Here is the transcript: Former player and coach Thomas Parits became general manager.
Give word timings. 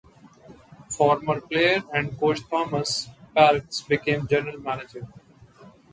Former 0.89 1.41
player 1.41 1.83
and 1.93 2.19
coach 2.19 2.39
Thomas 2.49 3.07
Parits 3.35 3.83
became 3.83 4.25
general 4.25 4.59
manager. 4.59 5.07